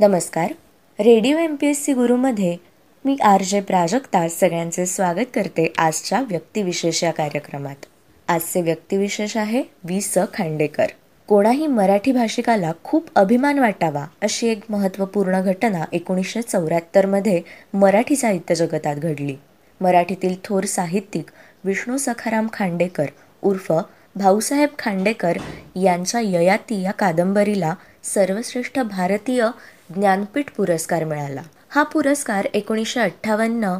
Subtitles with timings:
[0.00, 0.52] नमस्कार.
[0.98, 2.56] Radio M P S C गुरुमध्ये
[3.04, 7.84] मी R J Prajakta सगळ्यांचे स्वागत करते आजच्या व्यक्तिविशेष या कार्यक्रमात.
[8.28, 10.86] आजचे व्यक्तिविशेष आहे वि स खांडेकर.
[11.28, 17.40] कोणाही मराठी भाषिकाला खूप अभिमान वाटावा अशी एक महत्त्वपूर्ण घटना एकोणीसशे चौऱ्याहत्तरमध्ये
[17.74, 19.36] मराठी साहित्य जगतात घडली.
[19.80, 21.30] मराठीतील थोर साहित्यिक
[21.64, 23.10] विष्णू सखाराम खांडेकर
[23.42, 23.72] उर्फ
[24.16, 25.38] भाऊसाहेब खांडेकर
[25.76, 27.74] यांच्या ययाती या कादंबरीला
[28.04, 29.46] सर्वश्रेष्ठ भारतीय
[29.94, 31.42] ज्ञानपीठ पुरस्कार मिळाला.
[31.68, 33.78] हा पुरस्कार एकोणीसशे अठ्ठावन्न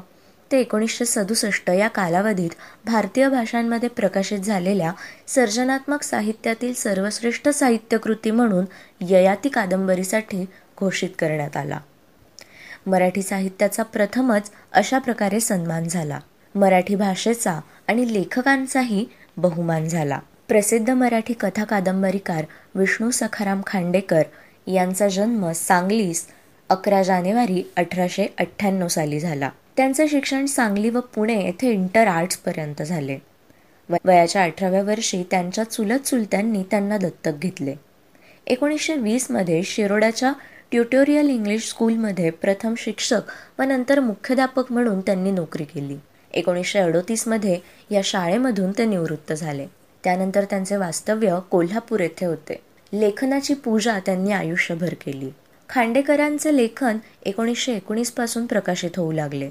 [0.52, 2.50] ते एकोणीसशे सदुसष्ट या कालावधीत
[2.84, 4.92] भारतीय भाषांमध्ये प्रकाशित झालेल्या
[5.26, 8.64] सर्जनात्मक साहित्यातील सर्वश्रेष्ठ साहित्यकृती म्हणून
[9.00, 10.46] ययाती कादंबरीसाठी
[10.80, 11.78] घोषित करण्यात आला.
[12.86, 16.20] मराठी साहित्याचा प्रथमच अशा प्रकारे सन्मान झाला.
[16.54, 20.18] मराठी भाषेचा आणि लेखकांचाही बहुमान झाला.
[20.48, 24.22] प्रसिद्ध मराठी कथा कादंबरीकार विष्णू सखाराम खांडेकर
[24.72, 26.26] यांचा जन्म सांगलीस
[26.68, 29.50] अकरा जानेवारी अठराशे अठ्ठ्याण्णव साली झाला.
[29.76, 33.18] त्यांचे शिक्षण सांगली व पुणे येथे इंटर आर्ट्सपर्यंत झाले.
[34.04, 37.74] वयाच्या अठराव्या वर्षी त्यांच्या चुलत चुलत्यांनी त्यांना दत्तक घेतले.
[38.46, 40.32] एकोणीसशे वीसमध्ये शिरोडाच्या
[40.70, 43.20] ट्युटोरियल इंग्लिश स्कूलमध्ये प्रथम शिक्षक
[43.58, 45.96] व नंतर मुख्याध्यापक म्हणून त्यांनी नोकरी केली.
[46.34, 47.58] एकोणीसशे अडोतीसमध्ये
[47.90, 49.66] या शाळेमधून ते निवृत्त झाले.
[50.04, 52.69] त्यानंतर त्यांचे वास्तव्य कोल्हापूर येथे होते.
[52.92, 55.30] लेखनाची पूजा त्यांनी आयुष्यभर केली.
[55.68, 59.50] खांडेकरांचे लेखन एकोणीसशे एकोणीसपासून प्रकाशित होऊ लागले.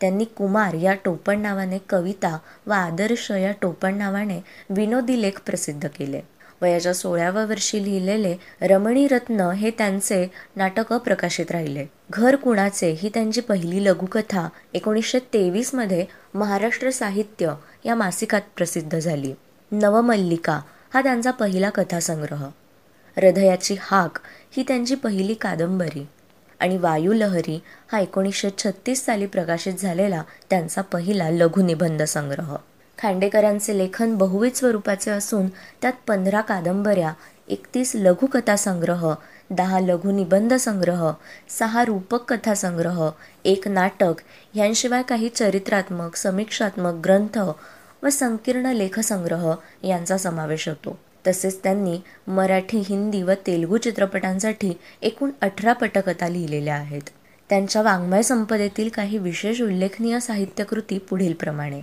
[0.00, 6.20] त्यांनी कुमार या टोपण नावाने कविता व आदर्श या टोपण नावाने विनोदी लेख प्रसिद्ध केले
[6.62, 11.86] वयाच्या सोळाव्या वर्षी लिहिलेले रमणी रत्न हे त्यांचे नाटक प्रकाशित राहिले.
[12.10, 12.90] घर कुणाचे?
[12.90, 17.52] ही त्यांची पहिली लघुकथा एकोणीसशे तेवीसमध्ये महाराष्ट्र साहित्य
[17.84, 19.32] या मासिकात प्रसिद्ध झाली.
[19.72, 20.60] नवमल्लिका
[20.94, 22.44] हा त्यांचा पहिला कथासंग्रह.
[23.16, 24.18] हृदयाची हाक
[24.56, 26.06] ही त्यांची पहिली कादंबरी.
[26.60, 27.60] आणि वायुलहरी
[27.92, 32.56] हा एकोणीसशे छत्तीस साली प्रकाशित झालेला त्यांचा पहिला लघुनिबंध संग्रह.
[32.98, 35.46] खांडेकरांचे लेखन बहुविध स्वरूपाचे असून
[35.82, 37.12] त्यात पंधरा कादंबऱ्या
[37.48, 39.14] एकतीस लघुकथा संग्रह
[39.50, 41.12] दहा लघुनिबंध संग्रह
[41.58, 43.10] सहा रूपक कथा संग्रह
[43.44, 44.14] एक नाटक
[44.54, 47.38] यांशिवाय काही चरित्रात्मक समीक्षात्मक ग्रंथ
[48.02, 50.98] व संकीर्ण लेखसंग्रह यांचा समावेश होतो.
[51.26, 54.72] तसेच त्यांनी मराठी हिंदी व तेलुगू चित्रपटांसाठी
[55.02, 57.02] एकूण अठरा पटकथा लिहिलेल्या आहेत.
[57.48, 61.80] त्यांच्या वाङ्मय संपदेतील काही विशेष उल्लेखनीय साहित्यकृती पुढीलप्रमाणे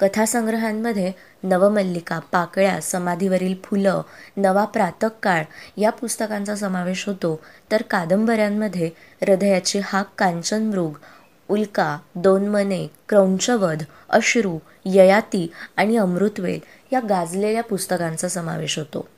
[0.00, 4.02] कथासंग्रहांमध्ये नवमल्लिका पाकळ्या समाधीवरील फुलं
[4.36, 5.44] नवा प्रातकाळ
[5.76, 7.40] या पुस्तकांचा समावेश होतो.
[7.72, 8.90] तर कादंबऱ्यांमध्ये
[9.20, 10.92] हृदयाची हाक कांचनमृग
[11.52, 16.60] उल्का दोनमने क्रौंचवध अश्रू ययाती आणि अमृतवेल
[16.92, 19.08] या गाजलेल्या पुस्तकांचा समावेश होतो.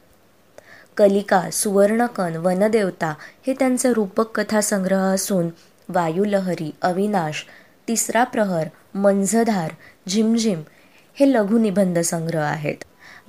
[0.97, 3.15] कलिका सुवर्णकन वनदेवता
[3.47, 5.49] हे त्यांचे रूपक कथासंग्रह असून
[5.89, 7.45] वायुलहरी अविनाश
[7.89, 9.73] तिसरा प्रहर मंझधार
[10.09, 10.63] झिमझिम
[11.15, 12.85] हे लघुनिबंध संग्रह आहेत.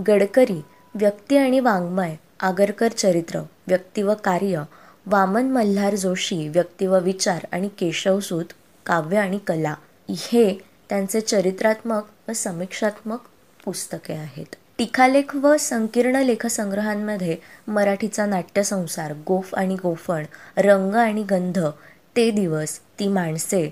[0.08, 0.62] गडकरी
[0.96, 4.64] व्यक्ती आणि वाङ्मय आगरकर चरित्र व्यक्ती व कार्य
[5.06, 8.46] वामन मल्हार जोशी व्यक्ती व विचार आणि केशवसूत
[8.86, 9.74] काव्य आणि कला
[10.10, 10.54] हे
[10.90, 13.22] त्यांचे चरित्रात्मक व समीक्षात्मक
[13.66, 14.56] पुस्तके आहेत.
[14.78, 17.38] टीखालेख व संकीर्ण लेखसंग्रहांमध्ये
[17.68, 20.26] मराठीचा नाट्यसंसार गोफ आणि गोफण
[20.58, 21.60] रंग आणि गंध
[22.16, 23.66] ते दिवस ती माणसे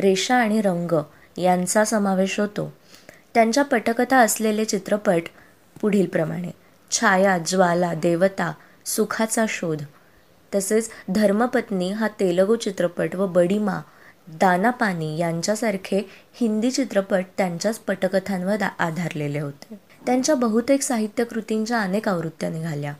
[0.00, 0.92] रेषा आणि रंग
[1.38, 2.72] यांचा समावेश होतो.
[3.34, 5.22] त्यांच्या पटकथा असलेले चित्रपट
[5.80, 6.50] पुढीलप्रमाणे
[6.90, 8.52] छाया ज्वाला देवता
[8.86, 9.82] सुखाचा शोध
[10.54, 13.80] तसेच धर्मपत्नी हा तेलगू चित्रपट व बडीमा
[14.28, 19.74] दानापानी यांच्यासारखे हिंदी चित्रपट त्यांच्याच पटकथांवर आधारलेले होते.
[20.06, 22.92] त्यांच्या बहुतेक साहित्यकृतींच्या अनेक आवृत्त्या निघाल्या.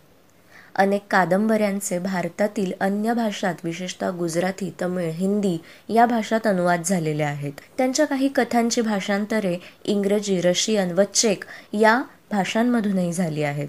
[0.74, 7.52] अनेक कादंबऱ्यांचे भारतातील अन्य भाषात विशेषतः गुजराती तमिळ हिंदी या भाषात अनुवाद झालेले आहेत.
[7.78, 13.68] त्यांच्या काही कथांची भाषांतरे इंग्रजी रशियन व चेक या भाषांमधूनही झाली आहेत.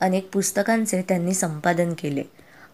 [0.00, 2.22] अनेक पुस्तकांचे त्यांनी संपादन केले.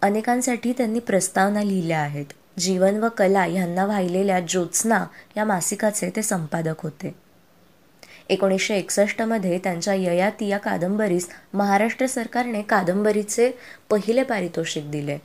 [0.03, 2.27] अनेकांसाठी त्यांनी प्रस्तावना लिहिल्या आहेत.
[2.59, 5.07] जीवन व कला ह्यांना वाहिलेल्या ज्योत्स्ना
[5.37, 7.15] या मासिकाचे ते संपादक होते.
[8.29, 13.51] एकोणीसशे एकसष्टमध्ये त्यांच्या ययाती या कादंबरीस महाराष्ट्र सरकारने कादंबरीचे
[13.91, 15.19] पहिले पारितोषिक दिले.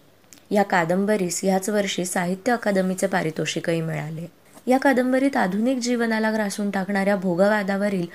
[0.52, 4.26] या कादंबरीस ह्याच वर्षी साहित्य अकादमीचे पारितोषिकही मिळाले.
[4.68, 8.06] या कादंबरीत आधुनिक जीवनाला ग्रासून टाकणाऱ्या भोगवादावरील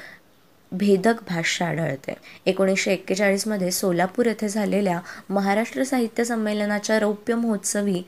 [0.73, 2.15] भेदक भाष्य आढळते.
[2.47, 8.03] एकोणीसशे एक्केचाळीसमध्ये सोलापूर येथे झालेल्या महाराष्ट्र साहित्य संमेलनाच्या रौप्य महोत्सवी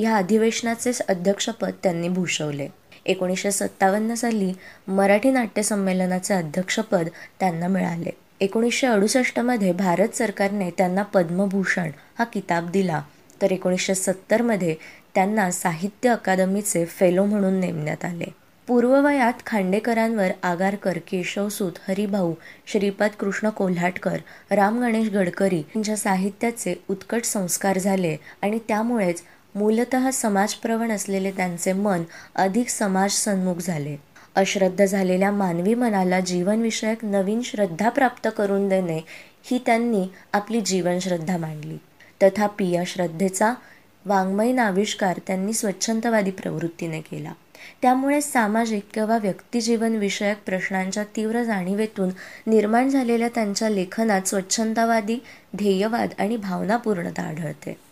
[0.00, 2.68] या अधिवेशनाचे अध्यक्षपद त्यांनी भूषवले.
[3.06, 4.52] एकोणीसशे सत्तावन्न साली
[4.88, 7.08] मराठी नाट्य संमेलनाचे अध्यक्षपद
[7.40, 8.10] त्यांना मिळाले.
[8.40, 13.02] एकोणीसशे अडुसष्टमध्ये भारत सरकारने त्यांना पद्मभूषण हा किताब दिला.
[13.42, 14.74] तर एकोणीसशे सत्तरमध्ये
[15.14, 18.24] त्यांना साहित्य अकादमीचे फेलो म्हणून नेमण्यात आले.
[18.66, 22.34] पूर्ववयात खांडेकरांवर आगारकर केशवसूत हरिभाऊ
[22.66, 24.18] श्रीपाद कृष्ण कोल्हाटकर
[24.50, 29.22] राम गणेश गडकरी यांच्या साहित्याचे उत्कट संस्कार झाले आणि त्यामुळेच
[29.54, 32.02] मूलत समाजप्रवण असलेले त्यांचे मन
[32.34, 33.96] अधिक समाजसन्मुख झाले.
[34.34, 39.00] अश्रद्ध झालेल्या मानवी मनाला जीवनविषयक नवीन श्रद्धा प्राप्त करून देणे
[39.42, 41.76] ही त्यांनी आपली जीवनश्रद्धा मांडली.
[42.22, 43.54] तथापि या श्रद्धेचा
[44.06, 47.32] वाङ्मयीन आविष्कार त्यांनी स्वच्छंदवादी प्रवृत्तीने केला.
[47.82, 52.08] त्यामुळे सामाजिक किंवा व्यक्तिजीवन विषयक प्रश्नांच्या तीव्र जाणीवेतून
[52.46, 55.18] निर्माण झालेल्या त्यांच्या लेखनात स्वच्छंदवादी
[55.56, 57.89] ध्येयवाद आणि भावनापूर्णता आढळते.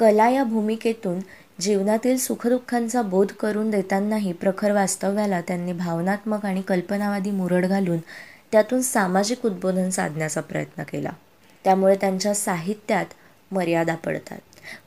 [0.00, 1.20] कला या भूमिकेतून
[1.60, 7.98] जीवनातील सुखदुःखांचा बोध करून देतानाही प्रखर वास्तव्याला त्यांनी भावनात्मक आणि कल्पनावादी मुरड घालून
[8.52, 11.10] त्यातून सामाजिक उद्बोधन साधण्याचा प्रयत्न केला.
[11.64, 13.04] त्यामुळे त्यांच्या साहित्यात
[13.50, 14.38] मर्यादा पडतात.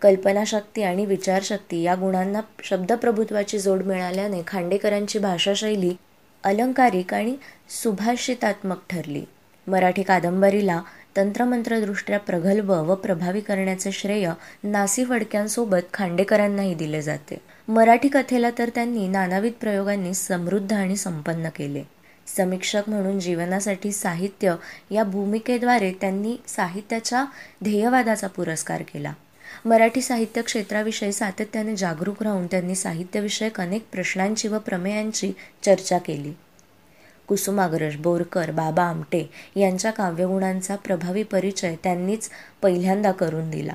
[0.01, 5.95] कल्पनाशक्ती आणि विचारशक्ती या गुणांना शब्दप्रभुत्वाची जोड मिळाल्याने खांडेकरांची भाषाशैली
[6.43, 7.35] अलंकारिक आणि
[7.83, 9.23] सुभाषितात्मक ठरली.
[9.67, 10.81] मराठी कादंबरीला
[11.17, 14.31] तंत्रमंत्रदृष्ट्या प्रगल्भ व प्रभावी करण्याचे श्रेय
[14.63, 17.37] नासी फडक्यांसोबत खांडेकरांनाही दिले जाते.
[17.67, 21.83] मराठी कथेला तर त्यांनी नानाविध प्रयोगांनी समृद्ध आणि संपन्न केले.
[22.37, 24.55] समीक्षक म्हणून जीवनासाठी साहित्य
[24.91, 27.25] या भूमिकेद्वारे त्यांनी साहित्याच्या
[27.63, 29.13] ध्येयवादाचा पुरस्कार केला.
[29.65, 35.31] मराठी साहित्य क्षेत्राविषयी सातत्याने जागरूक राहून त्यांनी साहित्यविषयक अनेक प्रश्नांची व प्रमेयांची
[35.65, 36.33] चर्चा केली.
[37.27, 42.29] कुसुमाग्रज बोरकर बाबा आमटे यांच्या काव्यगुणांचा प्रभावी परिचय त्यांनीच
[42.61, 43.73] पहिल्यांदा करून दिला.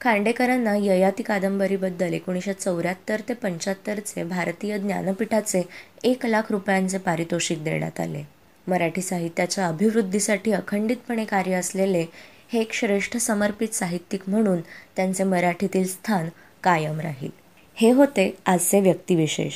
[0.00, 5.62] खांडेकरांना ययाती कादंबरीबद्दल एकोणीसशे चौऱ्याहत्तर ते पंच्याहत्तरचे भारतीय ज्ञानपीठाचे
[6.04, 8.22] एक लाख रुपयांचे पारितोषिक देण्यात आले.
[8.66, 12.06] मराठी साहित्याच्या अभिवृद्धीसाठी अखंडितपणे कार्य असलेले
[12.52, 14.60] हे एक श्रेष्ठ समर्पित साहित्यिक म्हणून
[14.96, 16.28] त्यांचे मराठीतील स्थान
[16.62, 17.30] कायम राहील.
[17.74, 19.52] हे होते आजचे व्यक्तिविशेष.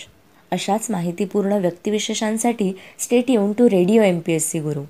[0.53, 2.73] अशाच माहितीपूर्ण व्यक्तिविशेषांसाठी
[3.31, 4.83] stay tuned to radio M P S C Guru.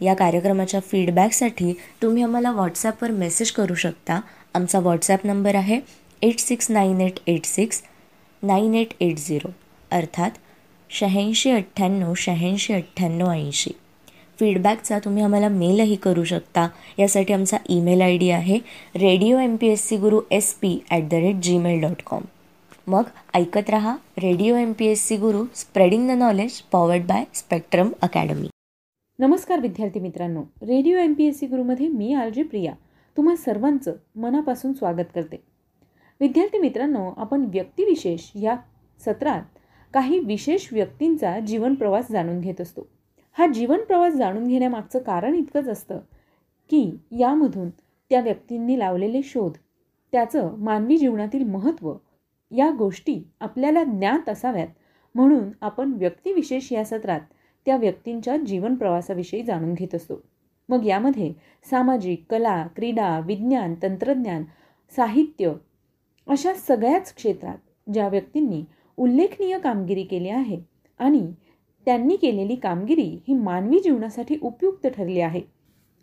[0.00, 1.72] या कार्यक्रमाच्या फीडबॅकसाठी
[2.02, 4.20] तुम्ही आम्हाला व्हॉट्सॲपवर मेसेज करू शकता.
[4.54, 5.78] आमचा व्हॉट्सॲप नंबर आहे
[6.22, 7.82] eight six nine eight eight six
[8.42, 9.50] nine eight eight zero
[9.90, 10.30] अर्थात
[10.90, 13.70] शहाऐंशी अठ्ठ्याण्णव शहाऐंशी अठ्ठ्याण्णव ऐंशी.
[14.38, 16.68] फीडबॅकचा तुम्ही आम्हाला मेलही करू शकता.
[16.98, 18.58] यासाठी आमचा ईमेल आय डी आहे
[18.96, 22.22] radio M P S C Guru S P at the rate Gmail dot com
[22.88, 23.02] मग
[23.34, 28.48] ऐकत रहा radio M P S C Guru spreading the knowledge powered by Spectrum Academy
[29.18, 32.72] नमस्कार विद्यार्थी मित्रांनो radio M P S C गुरुमध्ये मी आलजी प्रिया
[33.16, 35.36] तुम्हा सर्वांचं मनापासून स्वागत करते.
[36.20, 38.56] विद्यार्थी मित्रांनो आपण व्यक्तिविशेष या
[39.04, 39.42] सत्रात
[39.94, 42.86] काही विशेष व्यक्तींचा जीवन प्रवास जाणून घेत असतो.
[43.32, 45.98] हा जीवन प्रवास जाणून घेण्यामागचं कारण इतकंच असतं
[46.70, 47.70] की यामधून
[48.10, 49.52] त्या व्यक्तींनी लावलेले शोध
[50.12, 51.94] त्याचं मानवी जीवनातील महत्त्व
[52.52, 54.68] या गोष्टी आपल्याला ज्ञात असाव्यात.
[55.14, 57.20] म्हणून आपण व्यक्तिविशेष या सत्रात
[57.66, 60.22] त्या व्यक्तींच्या जीवन प्रवासाविषयी जाणून घेत असतो.
[60.68, 61.32] मग यामध्ये
[61.70, 64.44] सामाजिक कला क्रीडा विज्ञान तंत्रज्ञान
[64.96, 65.52] साहित्य
[66.28, 68.64] अशा सगळ्याच क्षेत्रात ज्या व्यक्तींनी
[68.96, 70.60] उल्लेखनीय कामगिरी केली आहे
[70.98, 71.32] आणि
[71.84, 75.40] त्यांनी केलेली कामगिरी ही मानवी जीवनासाठी उपयुक्त ठरली आहे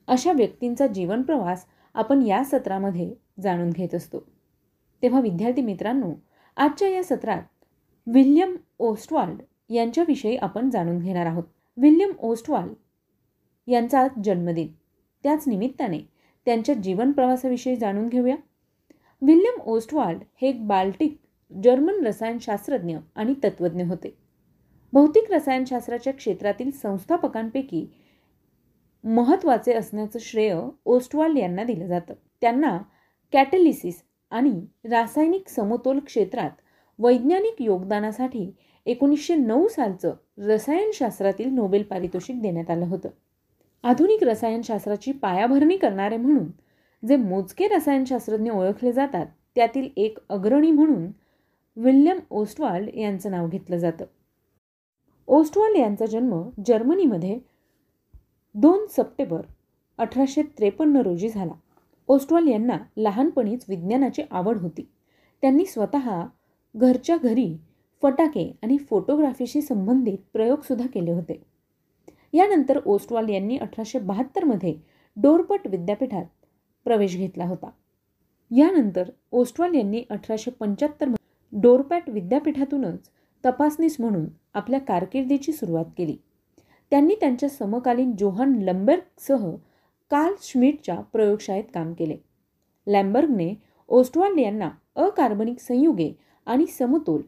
[0.07, 4.19] अशा व्यक्तींचा जीवन प्रवास आपण या सत्रामध्ये जाणून घेत असतो.
[5.01, 6.11] तेव्हा विद्यार्थी मित्रांनो
[6.59, 7.41] आजच्या या सत्रात
[8.07, 11.43] विल्यम ओस्टवाल्ड यांच्याविषयी आपण जाणून घेणार आहोत.
[11.77, 12.73] विल्यम ओस्टवाल्ड
[13.71, 14.67] यांचा जन्मदिन.
[15.23, 15.99] त्याच निमित्ताने
[16.45, 18.35] त्यांच्या जीवन प्रवासाविषयी जाणून घेऊया.
[19.21, 21.17] विल्यम ओस्टवाल्ड हे एक बाल्टिक
[21.63, 24.17] जर्मन रसायनशास्त्रज्ञ आणि तत्त्वज्ञ होते.
[24.93, 27.87] भौतिक रसायनशास्त्राच्या क्षेत्रातील संस्थापकांपैकी
[29.03, 32.13] महत्त्वाचे असण्याचं श्रेय ओस्टवाल्ड यांना दिलं जातं.
[32.41, 32.79] त्यांना
[33.31, 36.49] कॅटलिसिस आणि रासायनिक समतोल क्षेत्रात
[36.99, 38.51] वैज्ञानिक योगदानासाठी
[38.85, 43.09] एकोणीसशे नऊ सालचं रसायनशास्त्रातील नोबेल पारितोषिक देण्यात आलं होतं.
[43.83, 46.47] आधुनिक रसायनशास्त्राची पायाभरणी करणारे म्हणून
[47.07, 51.07] जे मोजके रसायनशास्त्रज्ञ ओळखले जातात त्यातील एक अग्रणी म्हणून
[51.75, 54.05] विल्यम ओस्टवाल्ड यांचं नाव घेतलं जातं.
[55.27, 57.39] ओस्टवाल्ड यांचा जन्म जर्मनीमध्ये
[58.55, 59.41] दोन सप्टेंबर
[59.97, 61.53] अठराशे त्रेपन्न रोजी झाला.
[62.09, 64.89] ओस्टवाल यांना लहानपणीच विज्ञानाची आवड होती.
[65.41, 66.25] त्यांनी स्वतः
[66.75, 67.57] घरच्या घरी
[68.01, 71.43] फटाके आणि फोटोग्राफीशी संबंधित प्रयोगसुद्धा केले होते.
[72.33, 74.75] यानंतर ओस्टवाल यांनी अठराशे बहात्तरमध्ये
[75.17, 76.25] डोरपट विद्यापीठात
[76.83, 77.69] प्रवेश घेतला होता.
[78.51, 81.07] यानंतर ओस्टवाल यांनी अठराशे पंच्याहत्तर
[81.51, 83.09] डोरपॅट विद्यापीठातूनच
[83.45, 86.17] तपासनीस म्हणून आपल्या कारकिर्दीची सुरुवात केली.
[86.91, 89.55] त्यांनी त्यांच्या समकालीन जोहान लंबर्गसह
[90.11, 92.17] कार्ल श्मिटच्या प्रयोगशाळेत काम केले.
[92.87, 93.53] लॅम्बर्गने
[93.87, 96.11] ओस्टवाल्ड यांना अकार्बनिक संयुगे
[96.45, 97.21] आणि समतोल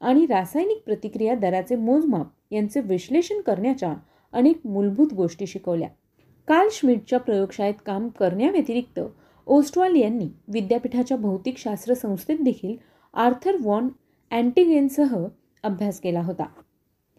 [0.00, 3.94] आणि रासायनिक प्रतिक्रिया दराचे मोजमाप यांचे विश्लेषण करण्याच्या
[4.32, 5.88] अनेक मूलभूत गोष्टी शिकवल्या.
[6.48, 9.00] कार्ल श्मिटच्या प्रयोगशाळेत काम करण्याव्यतिरिक्त
[9.46, 12.76] ओस्टवाल यांनी विद्यापीठाच्या भौतिकशास्त्र संस्थेत देखील
[13.14, 13.88] आर्थर वॉन
[14.30, 15.16] अँटिगेनसह
[15.62, 16.46] अभ्यास केला होता.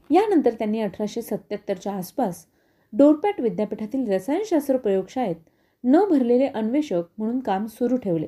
[0.09, 2.45] यानंतर त्यांनी अठराशे सत्याहत्तरच्या आसपास
[2.93, 5.35] डोरपॅट विद्यापीठातील रसायनशास्त्र प्रयोगशाळेत
[5.83, 8.27] न भरलेले अन्वेषक म्हणून काम सुरू ठेवले.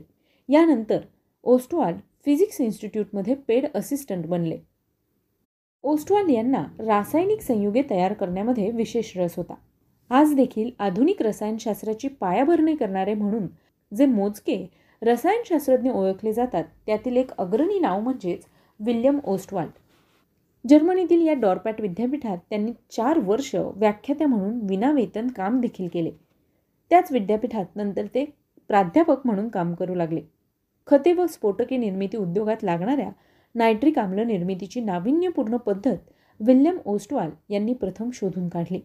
[0.50, 1.00] यानंतर
[1.44, 1.94] ओस्टवाल
[2.26, 4.58] फिजिक्स इन्स्टिट्यूटमध्ये पेड असिस्टंट बनले.
[5.84, 9.54] ओस्टवाल यांना रासायनिक संयुगे तयार करण्यामध्ये विशेष रस होता.
[10.10, 13.48] आज देखील आधुनिक रसायनशास्त्राची पायाभरणी करणारे म्हणून
[13.96, 14.70] जे मोजके
[15.02, 18.44] रसायनशास्त्रज्ञ ओळखले जातात त्यातील एक अग्रणी नाव म्हणजेच
[18.80, 19.68] विल्यम ओस्टवाल.
[20.70, 26.12] जर्मनीतील या डॉरपॅट विद्यापीठात त्यांनी चार वर्ष व्याख्यात्या म्हणून विनावेतन काम देखील केले.
[26.90, 28.26] त्याच विद्यापीठात नंतर ते
[28.68, 30.22] प्राध्यापक म्हणून काम करू लागले.
[30.88, 33.10] खते व स्फोटके निर्मिती उद्योगात लागणाऱ्या
[33.56, 35.98] नायट्रिक आम्ल निर्मितीची नाविन्यपूर्ण पद्धत
[36.40, 38.80] विल्यम ओस्टवाल यांनी प्रथम शोधून काढली.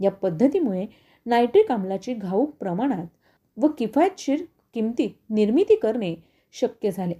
[0.00, 0.86] या पद्धतीमुळे
[1.26, 3.06] नायट्रिक आम्लाची घाऊक प्रमाणात
[3.56, 4.42] व किफायतशीर
[4.74, 6.14] किमतीत निर्मिती करणे
[6.52, 7.14] शक्य झाले.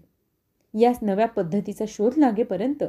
[0.79, 2.85] या नव्या पद्धतीचा शोध लागेपर्यंत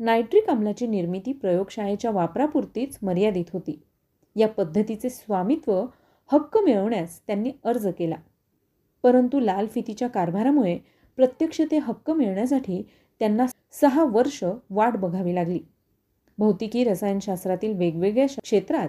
[0.00, 3.82] नायट्रिक आम्लाची निर्मिती प्रयोगशाळेच्या वापरापुरतीच मर्यादित होती.
[4.36, 5.86] या पद्धतीचे स्वामित्व
[6.32, 8.14] हक्क मिळवण्यास त्यांनी अर्ज केला.
[9.02, 10.78] परंतु लाल फितीच्या कारभारामुळे
[11.16, 12.82] प्रत्यक्ष ते हक्क मिळण्यासाठी
[13.18, 15.58] त्यांना सहा वर्ष वाट बघावी लागली.
[16.38, 18.88] भौतिकी रसायनशास्त्रातील वेगवेगळ्या क्षेत्रात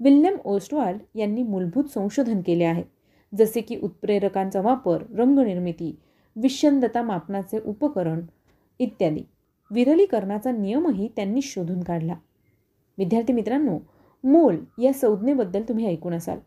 [0.00, 2.82] विल्यम ओस्टवाल्ड यांनी मूलभूत संशोधन केले आहे.
[3.38, 5.98] जसे की उत्प्रेरकांचा वापर रंगनिर्मिती
[6.36, 8.20] विषंदता मापनाचे उपकरण
[8.78, 9.22] इत्यादी.
[9.72, 12.14] विरलीकरणाचा नियमही त्यांनी शोधून काढला.
[12.98, 13.78] विद्यार्थी मित्रांनो
[14.24, 16.38] मोल या संज्ञेबद्दल तुम्ही ऐकून असाल.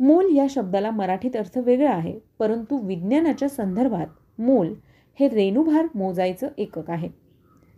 [0.00, 4.74] मोल या शब्दाला मराठीत अर्थ वेगळा आहे परंतु विज्ञानाच्या संदर्भात मोल
[5.20, 7.08] हे रेणुभार मोजायचं एकक आहे.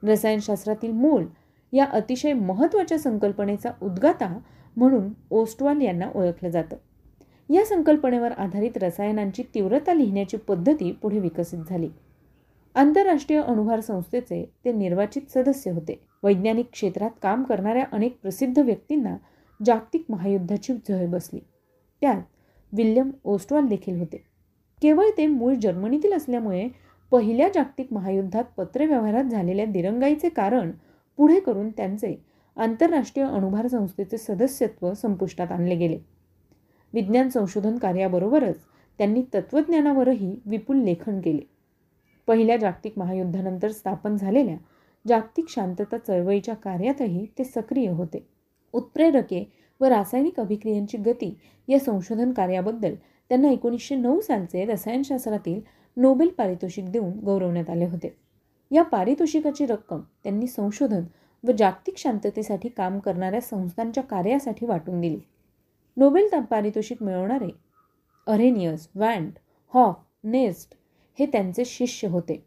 [0.03, 1.25] रसायनशास्त्रातील मोल
[1.73, 4.39] या अतिशय महत्त्वाच्या संकल्पनेचा उद्गाता
[4.77, 6.77] म्हणून ओस्टवाल यांना ओळखलं जातं.
[7.55, 11.89] या संकल्पनेवर आधारित रसायनांची तीव्रता लिहिण्याची पद्धती पुढे विकसित झाली.
[12.77, 16.01] आंतरराष्ट्रीय अणुभार संस्थेचे ते निर्वाचित सदस्य होते.
[16.23, 19.17] वैज्ञानिक क्षेत्रात काम करणाऱ्या अनेक प्रसिद्ध व्यक्तींना
[19.67, 21.41] जागतिक महायुद्धाची झळ बसली.
[22.01, 22.23] त्यात
[22.73, 24.17] विल्यम ओस्टवाल देखील होते.
[24.83, 26.69] केवळ ते मूळ जर्मनीतील असल्यामुळे
[27.11, 30.71] पहिल्या जागतिक महायुद्धात पत्रव्यवहारात झालेल्या दिरंगाईचे कारण
[31.17, 32.25] पुढे करून त्यांचे
[32.57, 35.99] आंतरराष्ट्रीय अणुभार संस्थेचे सदस्यत्व संपुष्टात आणले गेले.
[36.93, 38.59] विज्ञान संशोधन कार्याबरोबरच
[38.99, 41.56] त्यांनी तत्त्वज्ञानावरही विपुल लेखन केले.
[42.27, 44.57] पहिल्या जागतिक महायुद्धानंतर स्थापन झालेल्या
[45.09, 48.27] जागतिक शांतता चळवळीच्या कार्यातही ते सक्रिय होते.
[48.73, 49.45] उत्प्रेरके
[49.81, 51.35] व रासायनिक अभिक्रियांची गती
[51.69, 52.95] या संशोधन कार्याबद्दल
[53.29, 55.61] त्यांना एकोणीसशे नऊ सालचे रसायनशास्त्रातील
[55.97, 58.17] नोबेल पारितोषिक देऊन गौरवण्यात आले होते.
[58.71, 61.05] या पारितोषिकाची रक्कम त्यांनी संशोधन
[61.45, 65.19] व जागतिक शांततेसाठी काम करणाऱ्या संस्थांच्या कार्यासाठी वाटून दिली.
[65.97, 67.49] नोबेल पारितोषिक मिळवणारे
[68.27, 69.31] अरेनियस वँड
[69.75, 70.75] हॉफ नेस्ट
[71.19, 72.45] हे त्यांचे शिष्य होते.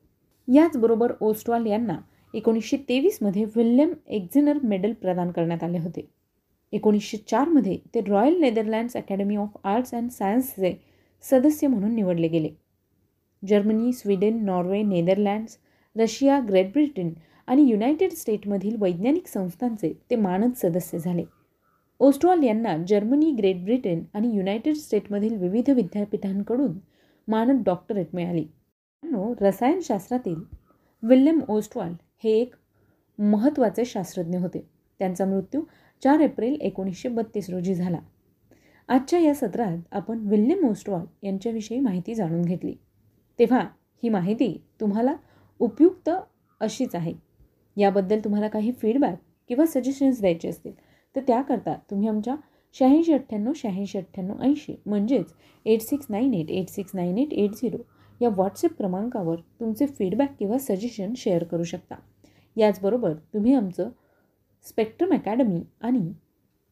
[0.48, 1.98] याचबरोबर ओस्टवाल यांना
[2.34, 6.10] एकोणीसशे तेवीसमध्ये विल्यम एक्झिनर मेडल प्रदान करण्यात आले होते.
[6.72, 10.74] एकोणीसशे चारमध्ये ते Royal Netherlands Academy of Arts and सायन्सचे
[11.22, 12.50] सदस्य म्हणून निवडले गेले.
[13.48, 15.58] Germany Sweden Norway Netherlands
[15.96, 17.10] Russia Great Britain
[17.48, 21.24] आणि युनायटेड स्टेटमधील वैज्ञानिक संस्थांचे ते मानद सदस्य झाले.
[22.00, 26.72] ओस्टॉल यांना जर्मनी ग्रेट ब्रिटन आणि युनायटेड स्टेटमधील विविध विद्यापीठांकडून
[27.28, 28.46] मानद डॉक्टरेट मिळाली.
[29.04, 30.36] रसायनशास्त्रातील
[31.04, 32.56] विल्यम ओस्टवाल हे एक
[33.20, 34.60] महत्त्वाचे शास्त्रज्ञ होते.
[35.00, 35.62] त्यांचा मृत्यू
[36.04, 38.00] चार एप्रिल एकोणीसशे बत्तीस रोजी झाला.
[38.90, 42.74] आजच्या या सत्रात आपण विल्यम ओस्टवाल यांच्याविषयी माहिती जाणून घेतली.
[43.40, 43.60] तेव्हा
[44.04, 45.16] ही माहिती तुम्हाला
[45.60, 46.10] उपयुक्त
[46.62, 47.14] अशीच आहे.
[47.78, 49.18] याबद्दल तुम्हाला काही फीडबॅक
[49.50, 50.74] किंवा सजेशन्स द्यायचे असतील
[51.16, 52.36] तर त्याकरता तुम्ही आमच्या
[52.76, 55.34] शहाऐंशी अठ्ठ्याण्णव शहाऐंशी अठ्ठ्याण्णव ऐंशी म्हणजेच
[55.66, 57.78] eight six nine eight eight six nine eight eight zero
[58.22, 61.96] या व्हॉट्सअप क्रमांकावर तुमचे फीडबॅक किंवा सजेशन शेअर करू शकता.
[62.56, 63.90] याचबरोबर तुम्ही आमचं
[64.68, 66.00] स्पेक्ट्रम अकॅडमी आणि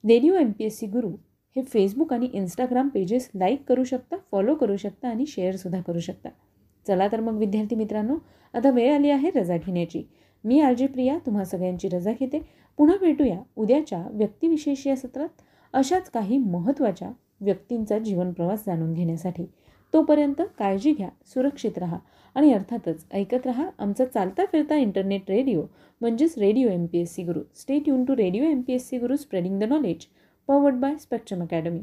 [0.08, 1.10] radio M P S C Guru
[1.56, 6.30] हे फेसबुक आणि इंस्टाग्राम पेजेस लाईक करू शकता फॉलो करू शकता आणि शेअरसुद्धा करू शकता.
[6.88, 8.16] चला तर मग विद्यार्थी मित्रांनो
[8.54, 10.04] आता वेळ आली आहे रजा घेण्याची.
[10.44, 12.39] मी आरजी प्रिया तुम्हा सगळ्यांची रजा घेते.
[12.77, 15.30] पुन्हा भेटूया उद्याच्या व्यक्तिविशेष या सत्रात.
[15.74, 17.12] अशाच काही महत्त्वाच्या
[17.42, 19.46] व्यक्तींचा जीवनप्रवास जाणून घेण्यासाठी.
[19.94, 21.98] तोपर्यंत काळजी घ्या सुरक्षित राहा
[22.36, 25.63] आणि अर्थातच ऐकत राहा आमचा चालता फिरता इंटरनेट रेडिओ
[26.01, 27.41] म्हणजेच radio M P S C Guru
[27.88, 30.06] stay tuned to radio M P S C Guru spreading the knowledge
[30.50, 31.82] powered by Spectrum Academy